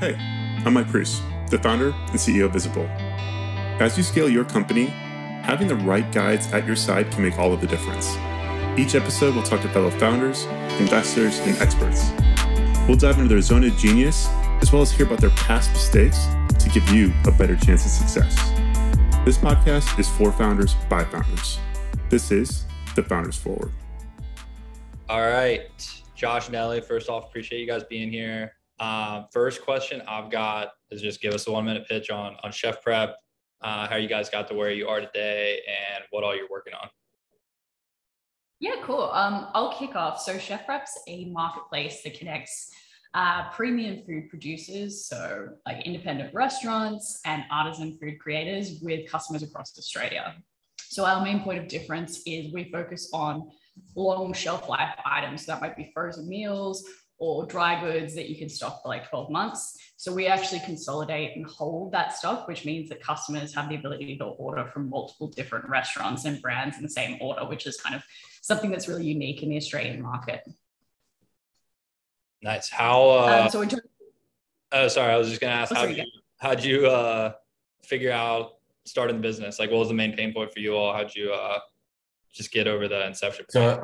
[0.00, 0.16] Hey,
[0.64, 1.20] I'm Mike Preuss,
[1.50, 2.86] the founder and CEO of Visible.
[3.80, 7.52] As you scale your company, having the right guides at your side can make all
[7.52, 8.16] of the difference.
[8.78, 10.44] Each episode, we'll talk to fellow founders,
[10.80, 12.12] investors, and experts.
[12.88, 14.26] We'll dive into their zone of genius,
[14.62, 16.28] as well as hear about their past mistakes
[16.58, 18.34] to give you a better chance of success.
[19.26, 21.58] This podcast is for founders by founders.
[22.08, 22.64] This is
[22.94, 23.70] the Founders Forward.
[25.10, 26.02] All right.
[26.14, 28.54] Josh and Ellie, first off, appreciate you guys being here.
[28.80, 32.50] Um, first question I've got is just give us a one minute pitch on on
[32.50, 33.14] Chef Prep,
[33.60, 36.72] uh, how you guys got to where you are today, and what all you're working
[36.72, 36.88] on.
[38.58, 39.10] Yeah, cool.
[39.12, 40.20] Um, I'll kick off.
[40.20, 42.70] So Chef Prep's a marketplace that connects
[43.12, 49.76] uh, premium food producers, so like independent restaurants and artisan food creators with customers across
[49.78, 50.34] Australia.
[50.78, 53.50] So our main point of difference is we focus on
[53.94, 55.44] long shelf life items.
[55.44, 56.84] So that might be frozen meals
[57.20, 59.78] or dry goods that you can stock for like 12 months.
[59.98, 64.16] So we actually consolidate and hold that stock, which means that customers have the ability
[64.16, 67.94] to order from multiple different restaurants and brands in the same order, which is kind
[67.94, 68.02] of
[68.40, 70.48] something that's really unique in the Australian market.
[72.42, 72.70] Nice.
[72.70, 73.02] How?
[73.10, 73.82] Uh, um, so terms-
[74.72, 75.12] oh, sorry.
[75.12, 76.04] I was just gonna ask oh, how you,
[76.38, 77.34] how'd you uh,
[77.82, 78.52] figure out
[78.86, 79.58] starting the business?
[79.58, 80.94] Like, what was the main pain point for you all?
[80.94, 81.58] How'd you uh,
[82.32, 83.44] just get over the inception?
[83.50, 83.78] So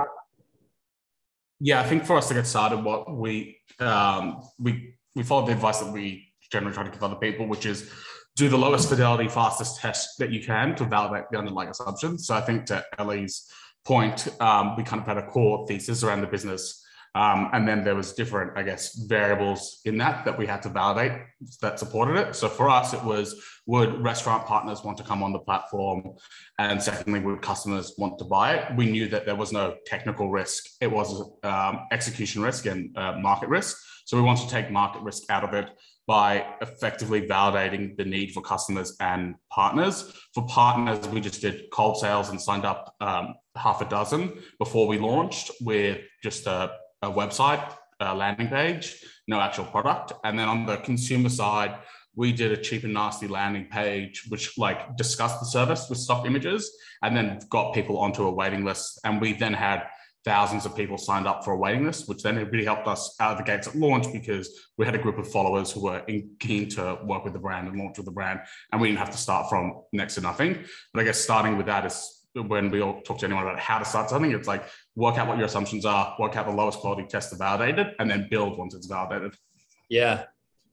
[1.61, 5.53] yeah, I think for us to get started, what we um, we we follow the
[5.53, 7.91] advice that we generally try to give other people, which is
[8.37, 12.27] do the lowest fidelity, fastest test that you can to validate the underlying assumptions.
[12.27, 13.51] So I think to Ellie's
[13.85, 16.86] point, um, we kind of had a core thesis around the business
[17.17, 20.69] um, and then there was different, I guess, variables in that that we had to
[20.69, 21.13] validate
[21.63, 22.37] that supported it.
[22.37, 26.13] So for us, it was would restaurant partners want to come on the platform,
[26.59, 28.77] and secondly, would customers want to buy it?
[28.77, 31.09] We knew that there was no technical risk; it was
[31.43, 33.79] um, execution risk and uh, market risk.
[34.05, 35.71] So we wanted to take market risk out of it
[36.07, 40.13] by effectively validating the need for customers and partners.
[40.35, 44.87] For partners, we just did cold sales and signed up um, half a dozen before
[44.87, 50.13] we launched with just a a website, a landing page, no actual product.
[50.25, 51.77] And then on the consumer side,
[52.15, 56.27] we did a cheap and nasty landing page, which like discussed the service with stock
[56.27, 58.99] images and then got people onto a waiting list.
[59.05, 59.83] And we then had
[60.25, 63.33] thousands of people signed up for a waiting list, which then really helped us out
[63.33, 66.03] of the gates at launch because we had a group of followers who were
[66.41, 68.41] keen to work with the brand and launch with the brand.
[68.73, 70.65] And we didn't have to start from next to nothing.
[70.93, 73.79] But I guess starting with that is when we all talk to anyone about how
[73.79, 74.65] to start something, it's like
[74.95, 77.95] work out what your assumptions are, work out the lowest quality test to validate it,
[77.99, 79.35] and then build once it's validated.
[79.89, 80.25] Yeah.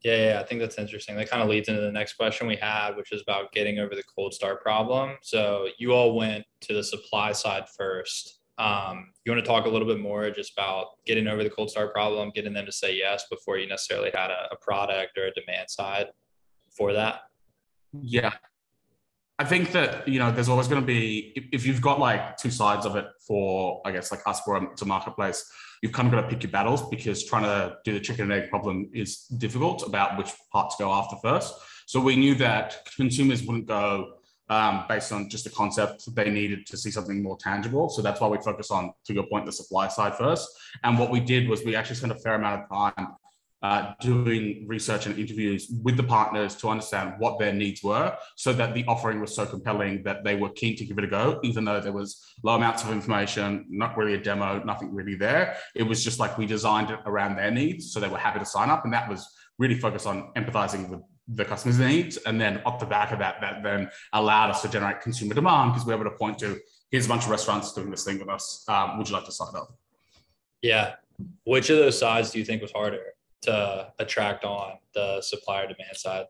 [0.04, 1.16] Yeah, yeah, I think that's interesting.
[1.16, 3.96] That kind of leads into the next question we had, which is about getting over
[3.96, 5.16] the cold start problem.
[5.22, 8.42] So you all went to the supply side first.
[8.58, 11.72] Um, you want to talk a little bit more just about getting over the cold
[11.72, 15.28] start problem, getting them to say yes before you necessarily had a, a product or
[15.28, 16.08] a demand side
[16.76, 17.22] for that?
[17.94, 18.34] Yeah,
[19.44, 22.38] I think that you know there's always going to be if, if, you've got like
[22.38, 25.44] two sides of it for I guess like us for to marketplace,
[25.82, 28.32] you've kind of got to pick your battles because trying to do the chicken and
[28.32, 31.54] egg problem is difficult about which part to go after first.
[31.88, 34.14] So we knew that consumers wouldn't go
[34.48, 36.16] um, based on just a concept.
[36.16, 37.90] They needed to see something more tangible.
[37.90, 40.48] So that's why we focus on, to your point, the supply side first.
[40.86, 43.08] And what we did was we actually spent a fair amount of time
[43.64, 48.52] uh, doing research and interviews with the partners to understand what their needs were so
[48.52, 51.40] that the offering was so compelling that they were keen to give it a go,
[51.44, 55.56] even though there was low amounts of information, not really a demo, nothing really there.
[55.76, 57.94] It was just like we designed it around their needs.
[57.94, 58.84] So they were happy to sign up.
[58.84, 59.26] And that was
[59.58, 62.18] really focused on empathizing with the customer's needs.
[62.18, 65.72] And then off the back of that, that then allowed us to generate consumer demand
[65.72, 66.60] because we were able to point to
[66.92, 68.66] here's a bunch of restaurants doing this thing with us.
[68.68, 69.74] Um, would you like to sign up?
[70.62, 70.96] Yeah.
[71.46, 73.13] Which of those sides do you think was harder?
[73.44, 76.26] To attract on the supplier demand side?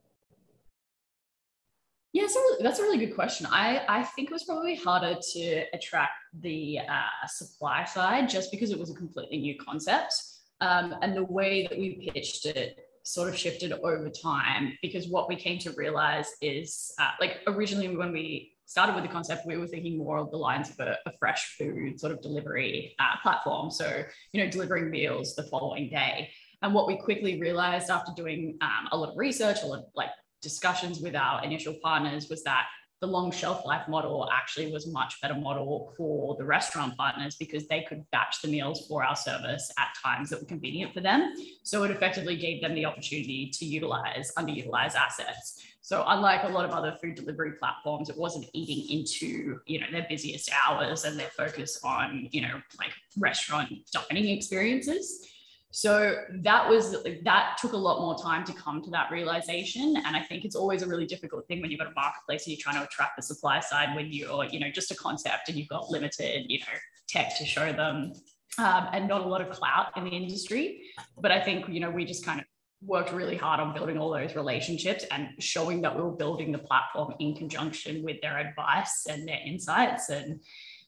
[2.13, 3.47] Yeah, really, that's a really good question.
[3.49, 8.69] I, I think it was probably harder to attract the uh, supply side just because
[8.69, 10.13] it was a completely new concept.
[10.61, 15.27] Um, and the way that we pitched it sort of shifted over time because what
[15.27, 19.57] we came to realize is uh, like originally when we started with the concept, we
[19.57, 23.15] were thinking more of the lines of a, a fresh food sort of delivery uh,
[23.21, 23.69] platform.
[23.69, 26.29] So, you know, delivering meals the following day.
[26.63, 29.85] And what we quickly realized after doing um, a lot of research, a lot of
[29.95, 30.09] like
[30.41, 32.65] discussions with our initial partners was that
[33.01, 37.67] the long shelf life model actually was much better model for the restaurant partners because
[37.67, 41.33] they could batch the meals for our service at times that were convenient for them.
[41.63, 45.61] So it effectively gave them the opportunity to utilize underutilized assets.
[45.81, 49.87] So unlike a lot of other food delivery platforms, it wasn't eating into you know
[49.91, 55.27] their busiest hours and their focus on you know like restaurant dining experiences.
[55.75, 59.95] So that was that took a lot more time to come to that realization.
[60.05, 62.51] And I think it's always a really difficult thing when you've got a marketplace and
[62.51, 65.57] you're trying to attract the supply side when you're, you know, just a concept and
[65.57, 66.65] you've got limited, you know,
[67.07, 68.13] tech to show them
[68.59, 70.83] um, and not a lot of clout in the industry.
[71.17, 72.45] But I think, you know, we just kind of
[72.85, 76.59] worked really hard on building all those relationships and showing that we were building the
[76.59, 80.09] platform in conjunction with their advice and their insights.
[80.09, 80.39] And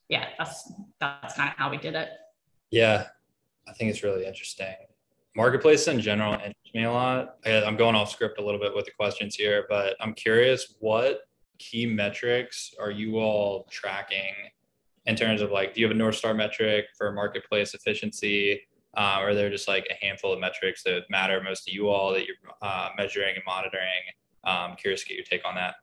[0.09, 2.09] yeah, that's that's kind of how we did it.
[2.69, 3.07] Yeah,
[3.67, 4.75] I think it's really interesting.
[5.35, 7.37] Marketplace in general interests me a lot.
[7.45, 11.21] I'm going off script a little bit with the questions here, but I'm curious what
[11.57, 14.33] key metrics are you all tracking
[15.05, 18.61] in terms of like, do you have a North Star metric for marketplace efficiency?
[18.97, 21.89] Uh, or are there just like a handful of metrics that matter most to you
[21.89, 23.83] all that you're uh, measuring and monitoring?
[24.45, 25.75] Um, curious to get your take on that.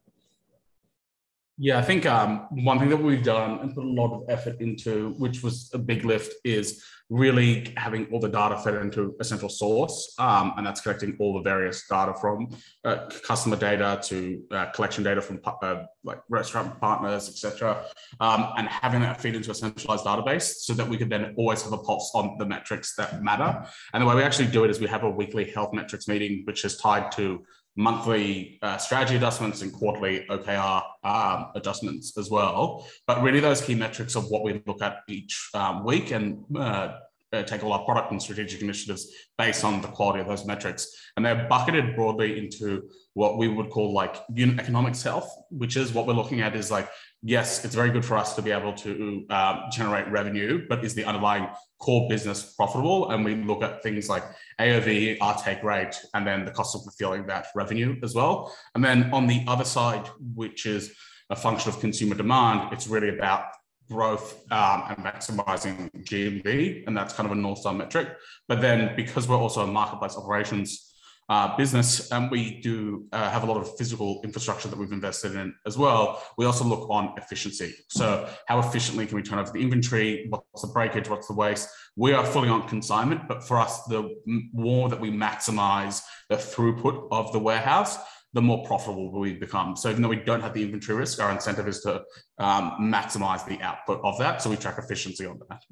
[1.58, 4.60] Yeah, I think um, one thing that we've done and put a lot of effort
[4.60, 6.82] into, which was a big lift, is
[7.12, 10.14] really having all the data fed into a central source.
[10.18, 12.48] Um, and that's collecting all the various data from
[12.84, 17.84] uh, customer data to uh, collection data from uh, like restaurant partners, etc.
[18.18, 21.62] Um, and having that feed into a centralized database so that we could then always
[21.62, 23.62] have a pulse on the metrics that matter.
[23.92, 26.42] And the way we actually do it is we have a weekly health metrics meeting,
[26.46, 27.44] which is tied to
[27.76, 32.86] monthly uh, strategy adjustments and quarterly OKR um, adjustments as well.
[33.06, 36.98] But really, those key metrics of what we look at each um, week and uh,
[37.32, 39.08] uh, take all our product and strategic initiatives
[39.38, 40.88] based on the quality of those metrics.
[41.16, 45.92] And they're bucketed broadly into what we would call like unit economics health, which is
[45.92, 46.88] what we're looking at is like
[47.22, 50.94] yes, it's very good for us to be able to um, generate revenue, but is
[50.94, 51.48] the underlying
[51.78, 53.10] core business profitable?
[53.10, 54.24] And we look at things like
[54.60, 58.54] AOV, our take rate, and then the cost of fulfilling that revenue as well.
[58.74, 60.92] And then on the other side, which is
[61.30, 63.44] a function of consumer demand, it's really about
[63.90, 68.16] growth um, and maximizing GMV, and that's kind of a North Star metric.
[68.48, 70.92] But then because we're also a marketplace operations
[71.28, 75.34] uh, business, and we do uh, have a lot of physical infrastructure that we've invested
[75.34, 76.22] in as well.
[76.36, 77.74] We also look on efficiency.
[77.88, 80.26] So, how efficiently can we turn over the inventory?
[80.28, 81.08] What's the breakage?
[81.08, 81.68] What's the waste?
[81.96, 84.14] We are fully on consignment, but for us, the
[84.52, 87.96] more that we maximize the throughput of the warehouse,
[88.32, 89.76] the more profitable we become.
[89.76, 92.02] So, even though we don't have the inventory risk, our incentive is to
[92.38, 94.42] um, maximize the output of that.
[94.42, 95.62] So, we track efficiency on that.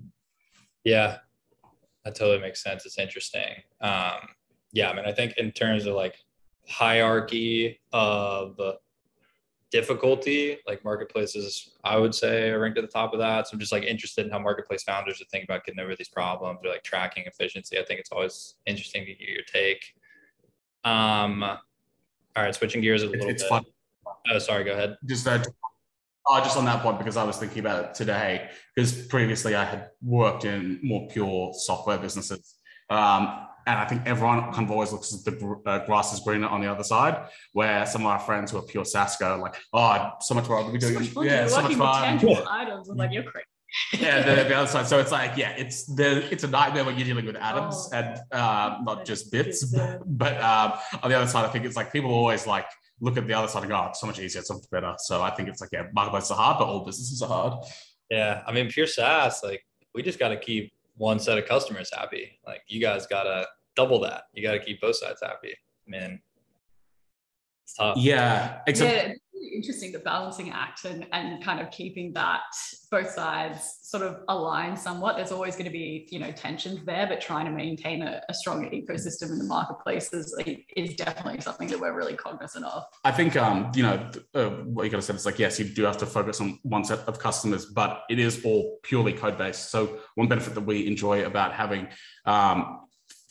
[0.84, 1.18] Yeah,
[2.04, 2.86] that totally makes sense.
[2.86, 3.62] It's interesting.
[3.80, 4.28] Um,
[4.72, 6.16] yeah, I mean, I think in terms of like
[6.68, 8.58] hierarchy of
[9.70, 13.46] difficulty, like marketplaces, I would say are ranked at the top of that.
[13.46, 16.08] So I'm just like interested in how marketplace founders are thinking about getting over these
[16.08, 17.78] problems or like tracking efficiency.
[17.78, 19.82] I think it's always interesting to hear your take.
[20.84, 21.58] Um,
[22.40, 23.48] all right, switching gears a little it's, it's bit.
[23.48, 23.64] fun.
[24.32, 24.96] Oh, sorry, go ahead.
[25.06, 25.42] Just uh,
[26.26, 29.64] Oh, just on that point, because I was thinking about it today, because previously I
[29.64, 32.54] had worked in more pure software businesses.
[32.88, 36.46] Um, and I think everyone kind of always looks at the uh, grass is greener
[36.46, 37.26] on the other side.
[37.52, 40.72] Where some of our friends who are pure SaaS go like, "Oh, so much fun!
[40.72, 41.26] We doing, so much fun.
[41.26, 42.88] yeah, so much fun." items.
[42.88, 43.44] I'm like, you're crazy.
[43.92, 44.86] Yeah, the, the, other side.
[44.86, 47.96] So it's like, yeah, it's the it's a nightmare when you're dealing with atoms oh,
[47.96, 49.64] and um, not just bits.
[49.64, 50.72] But, but um,
[51.02, 52.66] on the other side, I think it's like people always like
[53.00, 54.70] look at the other side and go, oh, it's so much easier, it's so much
[54.70, 54.94] better.
[54.98, 57.64] So I think it's like, yeah, marketplaces are hard, but all businesses are hard.
[58.10, 59.64] Yeah, I mean, pure SaaS, like
[59.94, 62.38] we just got to keep one set of customers happy.
[62.46, 63.46] Like you guys got to
[63.76, 64.24] double that.
[64.34, 65.54] You got to keep both sides happy.
[65.86, 66.20] Man,
[67.64, 67.96] it's tough.
[67.96, 69.14] Yeah, except- yeah.
[69.40, 72.42] Interesting the balancing act and, and kind of keeping that
[72.90, 75.16] both sides sort of aligned somewhat.
[75.16, 78.34] There's always going to be you know tensions there, but trying to maintain a, a
[78.34, 80.34] strong ecosystem in the marketplace is,
[80.76, 82.84] is definitely something that we're really cognizant of.
[83.04, 85.64] I think um, you know uh, what you got to say is like yes, you
[85.64, 89.38] do have to focus on one set of customers, but it is all purely code
[89.38, 89.70] based.
[89.70, 91.88] So one benefit that we enjoy about having
[92.26, 92.80] um,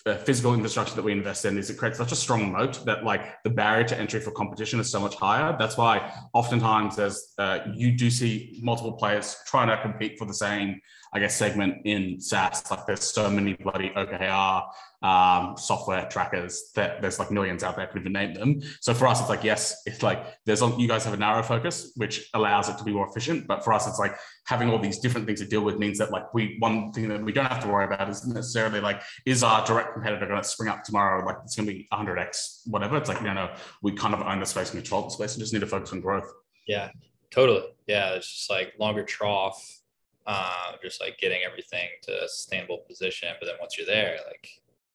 [0.09, 3.03] the physical infrastructure that we invest in is it creates such a strong moat that
[3.03, 5.55] like the barrier to entry for competition is so much higher.
[5.59, 10.33] That's why oftentimes as uh, you do see multiple players trying to compete for the
[10.33, 10.81] same
[11.13, 12.69] I guess, segment in SaaS.
[12.69, 14.67] Like there's so many bloody OKR
[15.01, 17.87] um, software trackers that there's like millions out there.
[17.87, 18.61] Could even name them.
[18.81, 21.93] So for us, it's like, yes, it's like there's, you guys have a narrow focus,
[21.95, 23.47] which allows it to be more efficient.
[23.47, 26.11] But for us, it's like having all these different things to deal with means that
[26.11, 29.41] like we, one thing that we don't have to worry about is necessarily like, is
[29.41, 31.25] our direct competitor going to spring up tomorrow?
[31.25, 32.97] Like it's going to be 100x, whatever.
[32.97, 35.41] It's like, no, no, we kind of own the space and control the space and
[35.41, 36.31] just need to focus on growth.
[36.67, 36.89] Yeah,
[37.31, 37.63] totally.
[37.87, 38.11] Yeah.
[38.11, 39.79] It's just like longer trough
[40.25, 43.29] uh, just like getting everything to a sustainable position.
[43.39, 44.47] But then once you're there, like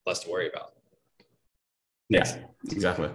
[0.06, 0.74] less to worry about.
[2.08, 2.24] Yeah,
[2.70, 3.08] exactly.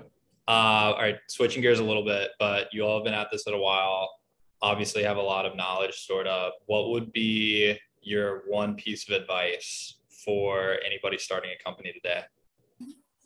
[0.47, 3.43] Uh, all right, switching gears a little bit, but you all have been at this
[3.43, 4.09] for a while.
[4.61, 6.05] Obviously, have a lot of knowledge.
[6.05, 11.93] Sort of, what would be your one piece of advice for anybody starting a company
[11.93, 12.23] today?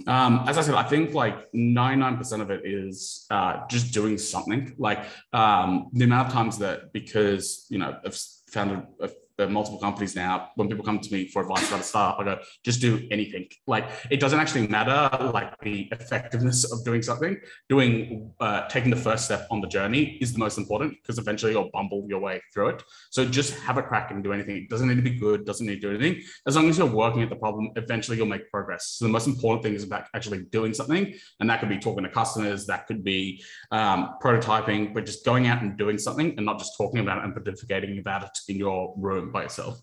[0.08, 4.74] Um, as I said, I think like 99% of it is uh, just doing something.
[4.78, 8.20] Like um, the amount of times that because, you know, I've
[8.54, 11.84] founded a the multiple companies now, when people come to me for advice about a
[11.84, 13.48] startup, I go, just do anything.
[13.66, 17.38] Like it doesn't actually matter like the effectiveness of doing something.
[17.70, 21.54] Doing uh, taking the first step on the journey is the most important because eventually
[21.54, 22.84] you'll bumble your way through it.
[23.10, 24.58] So just have a crack and do anything.
[24.58, 26.24] It doesn't need to be good, doesn't need to do anything.
[26.46, 28.96] As long as you're working at the problem, eventually you'll make progress.
[28.98, 31.14] So the most important thing is about actually doing something.
[31.40, 35.48] And that could be talking to customers, that could be um, prototyping, but just going
[35.48, 38.58] out and doing something and not just talking about it and pontificating about it in
[38.58, 39.82] your room room by itself.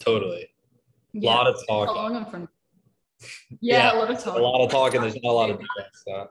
[0.00, 0.48] Totally.
[1.12, 1.30] Yeah.
[1.30, 2.48] A lot of talking.
[3.60, 4.40] Yeah, yeah, a lot of talking.
[4.40, 5.00] A lot of talking.
[5.00, 6.02] There's not a lot of details.
[6.06, 6.28] So.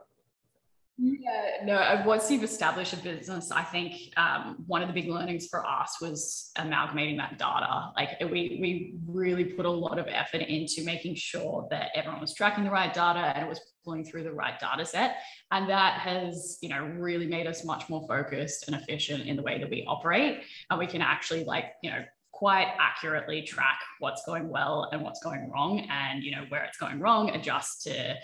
[0.96, 5.48] Yeah, no, once you've established a business, I think um, one of the big learnings
[5.48, 7.90] for us was amalgamating that data.
[7.96, 12.32] Like we, we really put a lot of effort into making sure that everyone was
[12.32, 15.16] tracking the right data and it was pulling through the right data set.
[15.50, 19.42] And that has, you know, really made us much more focused and efficient in the
[19.42, 20.42] way that we operate.
[20.70, 25.22] And we can actually like, you know, quite accurately track what's going well and what's
[25.22, 28.14] going wrong and, you know, where it's going wrong, adjust to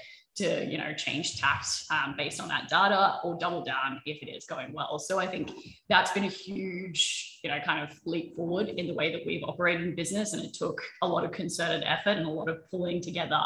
[0.41, 4.31] to you know change tax um, based on that data or double down if it
[4.31, 4.99] is going well.
[4.99, 5.51] So i think
[5.89, 9.45] that's been a huge you know kind of leap forward in the way that we've
[9.45, 12.59] operated in business and it took a lot of concerted effort and a lot of
[12.71, 13.41] pulling together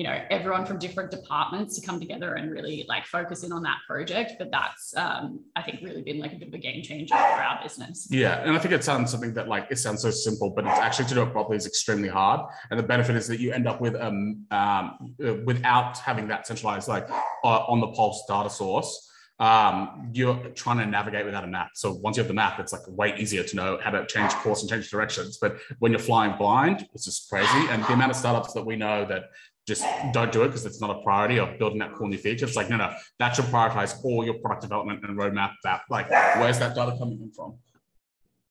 [0.00, 3.62] you know everyone from different departments to come together and really like focus in on
[3.62, 6.82] that project but that's um, i think really been like a bit of a game
[6.82, 10.00] changer for our business yeah and i think it sounds something that like it sounds
[10.00, 12.40] so simple but it's actually to do it properly is extremely hard
[12.70, 16.46] and the benefit is that you end up with um, um uh, without having that
[16.46, 17.06] centralized like
[17.44, 21.70] uh, on the pulse data source um, you're trying to navigate without a map.
[21.72, 24.32] So once you have the map, it's like way easier to know how to change
[24.34, 25.38] course and change directions.
[25.40, 27.66] But when you're flying blind, it's just crazy.
[27.70, 29.30] And the amount of startups that we know that
[29.70, 32.44] just don't do it because it's not a priority of building that cool new feature.
[32.44, 36.10] It's like, no, no, that should prioritize all your product development and roadmap that like,
[36.10, 37.56] where's that data coming in from?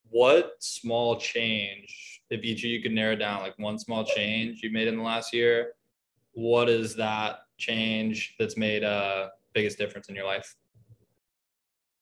[0.10, 4.72] What small change, if each of you could narrow down like one small change you
[4.72, 5.74] made in the last year,
[6.32, 10.56] what is that change that's made a biggest difference in your life?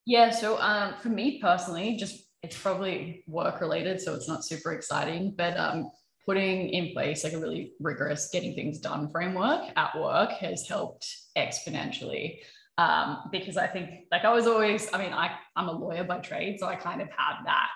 [0.05, 4.74] Yeah, so um, for me personally, just it's probably work related, so it's not super
[4.74, 5.33] exciting.
[5.36, 5.89] But um,
[6.27, 11.07] putting in place like a really rigorous getting things done framework at work has helped
[11.38, 12.39] exponentially.
[12.77, 16.19] Um, because I think like I was always, I mean, I, I'm a lawyer by
[16.19, 17.69] trade, so I kind of had that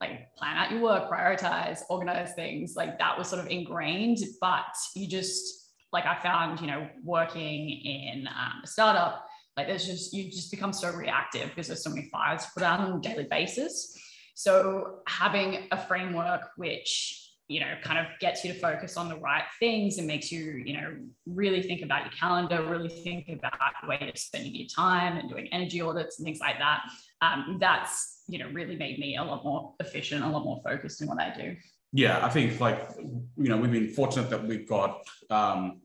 [0.00, 2.74] like plan out your work, prioritize, organize things.
[2.76, 7.70] Like that was sort of ingrained, but you just like I found, you know, working
[7.70, 9.26] in um, a startup,
[9.56, 12.80] like there's just you just become so reactive because there's so many fires put out
[12.80, 13.98] on a daily basis.
[14.34, 19.16] So having a framework which you know kind of gets you to focus on the
[19.16, 20.94] right things and makes you you know
[21.26, 23.54] really think about your calendar really think about
[23.88, 26.82] way you're spending your time and doing energy audits and things like that.
[27.22, 31.00] Um, that's you know really made me a lot more efficient a lot more focused
[31.00, 31.56] in what i do.
[31.92, 35.80] Yeah i think like you know we've been fortunate that we've got um,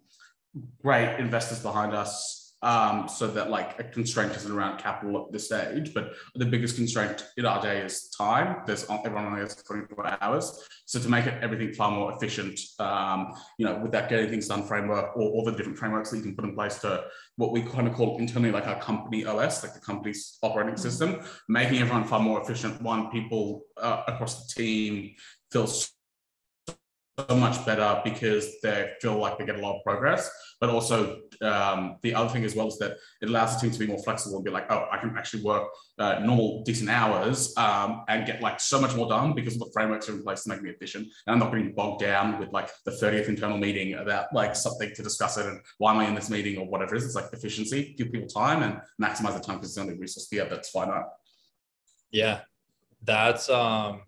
[0.81, 5.45] great investors behind us um, so that like a constraint isn't around capital at this
[5.45, 5.93] stage.
[5.93, 8.63] But the biggest constraint in our day is time.
[8.65, 10.67] There's everyone only has 24 hours.
[10.85, 14.47] So to make it everything far more efficient, um, you know, with that getting things
[14.47, 17.03] done framework or all the different frameworks that you can put in place to
[17.35, 21.21] what we kind of call internally like our company OS, like the company's operating system,
[21.49, 22.81] making everyone far more efficient.
[22.81, 25.15] One, people uh, across the team
[25.51, 25.67] feel
[27.19, 30.31] so much better because they feel like they get a lot of progress.
[30.59, 33.79] But also um, the other thing as well is that it allows the team to
[33.79, 35.67] be more flexible and be like, oh, I can actually work
[35.99, 40.09] uh, normal decent hours um, and get like so much more done because the frameworks
[40.09, 41.07] are in place to make me efficient.
[41.27, 44.91] And I'm not getting bogged down with like the 30th internal meeting about like something
[44.95, 47.05] to discuss it and why am I in this meeting or whatever it is.
[47.05, 50.27] It's like efficiency, give people time and maximize the time because it's the only resource
[50.31, 51.05] here that's finite.
[52.11, 52.41] Yeah,
[53.03, 54.01] that's um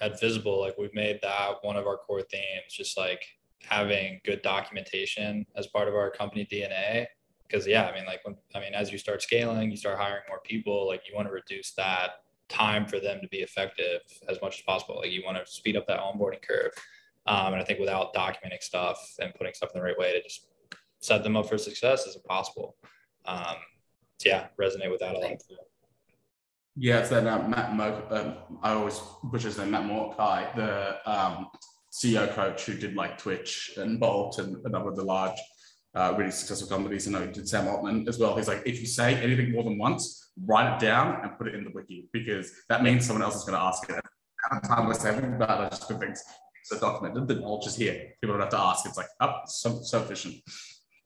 [0.00, 3.24] at Visible, like we've made that one of our core themes, just like
[3.62, 7.06] having good documentation as part of our company DNA.
[7.46, 10.22] Because yeah, I mean, like when I mean, as you start scaling, you start hiring
[10.28, 12.10] more people, like you want to reduce that
[12.48, 14.96] time for them to be effective as much as possible.
[14.96, 16.72] Like you want to speed up that onboarding curve.
[17.26, 20.22] Um, and I think without documenting stuff and putting stuff in the right way to
[20.22, 20.46] just
[21.00, 22.76] set them up for success is impossible.
[23.24, 23.56] Um,
[24.18, 25.42] so yeah, resonate with that a lot.
[26.78, 28.02] Yeah, it's that uh, Matt Mo.
[28.10, 31.48] Um, I always butcher his name, Matt Morkai, the um,
[31.90, 35.38] CEO coach who did like Twitch and Bolt and a number of the large,
[35.94, 37.06] uh, really successful companies.
[37.06, 38.36] And I did Sam Altman as well.
[38.36, 41.54] He's like, if you say anything more than once, write it down and put it
[41.54, 43.96] in the wiki because that means someone else is going to ask it.
[44.52, 46.22] At the time we're saving, but just good things.
[46.64, 47.26] so documented.
[47.26, 48.12] The knowledge is here.
[48.20, 48.84] People don't have to ask.
[48.84, 50.36] It's like, up, oh, so, so efficient.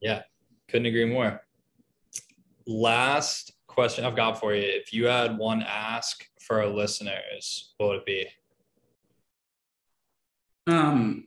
[0.03, 0.23] Yeah,
[0.69, 1.41] couldn't agree more.
[2.67, 4.63] Last question I've got for you.
[4.63, 8.27] If you had one ask for our listeners, what would it be?
[10.67, 11.27] Um,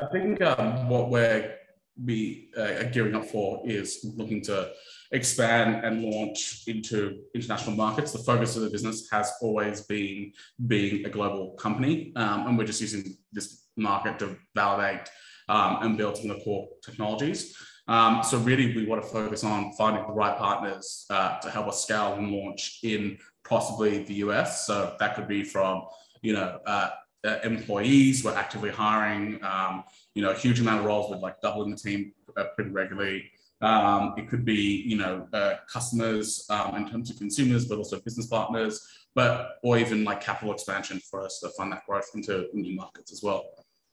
[0.00, 1.56] I think um, what we're
[2.02, 4.70] we uh, gearing up for is looking to
[5.12, 8.12] expand and launch into international markets.
[8.12, 10.32] The focus of the business has always been
[10.66, 15.08] being a global company, um, and we're just using this market to validate
[15.48, 17.56] um, and build some the core technologies.
[17.88, 21.68] Um, so really, we want to focus on finding the right partners uh, to help
[21.68, 24.66] us scale and launch in possibly the US.
[24.66, 25.82] So that could be from
[26.22, 26.90] you know uh,
[27.24, 28.24] uh, employees.
[28.24, 29.42] We're actively hiring.
[29.44, 29.84] Um,
[30.14, 33.30] you know, a huge amount of roles with like doubling the team uh, pretty regularly.
[33.62, 38.00] Um, it could be, you know, uh, customers um, in terms of consumers, but also
[38.00, 42.46] business partners, but or even like capital expansion for us to fund that growth into
[42.54, 43.44] new markets as well.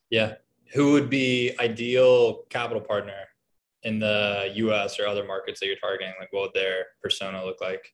[0.09, 0.35] Yeah,
[0.73, 3.27] who would be ideal capital partner
[3.83, 4.99] in the U.S.
[4.99, 6.13] or other markets that you're targeting?
[6.19, 7.93] Like, what would their persona look like?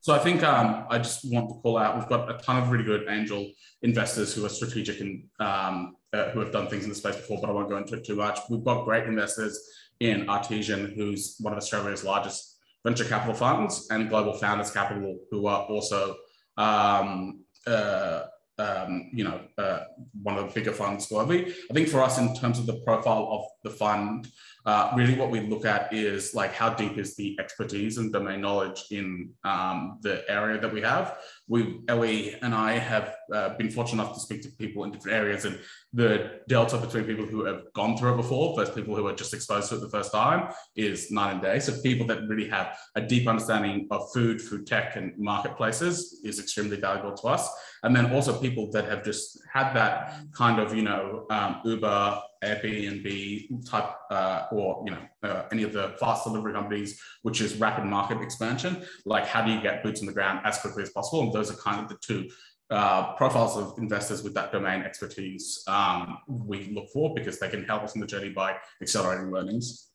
[0.00, 2.70] So I think um, I just want to call out we've got a ton of
[2.70, 3.50] really good angel
[3.82, 7.40] investors who are strategic and um, uh, who have done things in the space before,
[7.40, 8.38] but I won't go into it too much.
[8.48, 9.60] We've got great investors
[10.00, 15.46] in Artesian, who's one of Australia's largest venture capital funds, and Global Founders Capital, who
[15.46, 16.16] are also
[16.56, 18.22] um, uh,
[18.58, 19.84] um, you know, uh,
[20.22, 21.52] one of the bigger funds globally.
[21.70, 24.28] I think for us, in terms of the profile of the fund,
[24.66, 28.40] uh, really what we look at is like how deep is the expertise and domain
[28.40, 31.16] knowledge in um, the area that we have.
[31.46, 35.16] We, Ellie and I have uh, been fortunate enough to speak to people in different
[35.16, 35.58] areas and
[35.92, 39.32] the delta between people who have gone through it before versus people who are just
[39.32, 41.58] exposed to it the first time is night and day.
[41.60, 46.38] So people that really have a deep understanding of food, food tech and marketplaces is
[46.38, 47.48] extremely valuable to us.
[47.82, 52.20] And then also people that have just had that kind of, you know, um, Uber,
[52.44, 57.56] Airbnb type, uh, or you know, uh, any of the fast delivery companies, which is
[57.56, 58.84] rapid market expansion.
[59.04, 61.22] Like, how do you get boots on the ground as quickly as possible?
[61.22, 62.28] And those are kind of the two
[62.70, 67.64] uh, profiles of investors with that domain expertise um, we look for because they can
[67.64, 69.90] help us in the journey by accelerating learnings.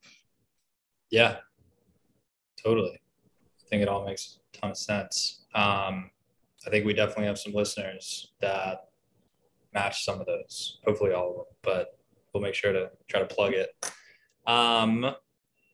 [1.11, 1.37] Yeah,
[2.63, 2.99] totally.
[3.61, 5.45] I think it all makes a ton of sense.
[5.53, 6.09] Um,
[6.65, 8.87] I think we definitely have some listeners that
[9.73, 11.99] match some of those, hopefully all of them, but
[12.33, 13.69] we'll make sure to try to plug it.
[14.47, 15.01] Um,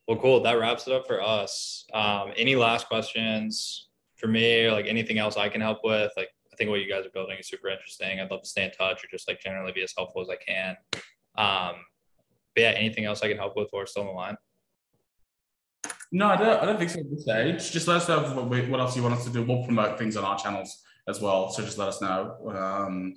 [0.06, 0.42] well, cool.
[0.42, 1.86] That wraps it up for us.
[1.92, 6.12] Um, any last questions for me, or like anything else I can help with?
[6.16, 8.20] Like, I think what you guys are building is super interesting.
[8.20, 10.36] I'd love to stay in touch or just like generally be as helpful as I
[10.36, 10.76] can.
[11.36, 11.76] Um,
[12.54, 14.36] but yeah, anything else I can help with or still on the line?
[16.12, 17.70] No, I don't, I don't think so at this stage.
[17.70, 19.42] Just let us know what, we, what else you want us to do.
[19.42, 21.50] We'll promote things on our channels as well.
[21.50, 22.36] So just let us know.
[22.52, 23.14] Um,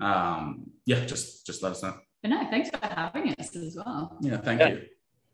[0.00, 1.94] um, yeah, just just let us know.
[2.22, 4.16] But no, thanks for having us as well.
[4.20, 4.68] Yeah, thank yeah.
[4.68, 4.82] you.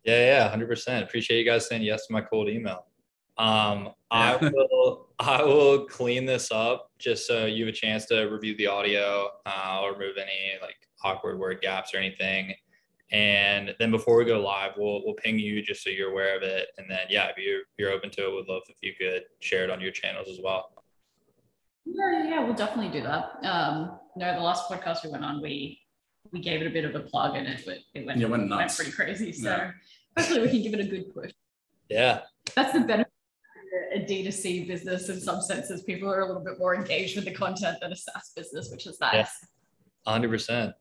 [0.04, 1.04] Yeah, yeah, hundred percent.
[1.04, 2.86] Appreciate you guys saying yes to my cold email.
[3.38, 8.24] Um, I will I will clean this up just so you have a chance to
[8.24, 12.54] review the audio uh, or remove any like awkward word gaps or anything.
[13.10, 16.42] And then before we go live, we'll we'll ping you just so you're aware of
[16.42, 16.68] it.
[16.78, 19.64] And then yeah, if you're you're open to it, would love if you could share
[19.64, 20.70] it on your channels as well.
[21.86, 23.38] Yeah, yeah, we'll definitely do that.
[23.42, 25.80] Um, no, the last podcast we went on, we
[26.32, 28.74] we gave it a bit of a plug and it, it went, yeah, went, went
[28.74, 29.32] pretty crazy.
[29.32, 29.70] So yeah.
[30.16, 31.32] hopefully we can give it a good push.
[31.88, 32.20] Yeah.
[32.54, 33.12] That's the benefit
[33.94, 35.82] of a D2C business in some senses.
[35.82, 38.86] People are a little bit more engaged with the content than a SaaS business, which
[38.86, 39.28] is nice.
[40.06, 40.18] Yeah.
[40.18, 40.72] 100%.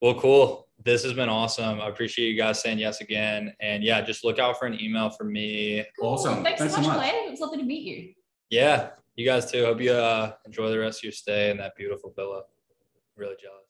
[0.00, 0.68] Well, cool.
[0.84, 1.80] This has been awesome.
[1.80, 3.54] I appreciate you guys saying yes again.
[3.60, 5.84] And yeah, just look out for an email from me.
[6.00, 6.42] Awesome.
[6.42, 7.08] Thanks, Thanks so much, Clay.
[7.08, 8.12] It was lovely to meet you.
[8.50, 8.90] Yeah.
[9.16, 9.64] You guys too.
[9.64, 12.42] Hope you uh, enjoy the rest of your stay in that beautiful villa.
[13.16, 13.63] Really jealous.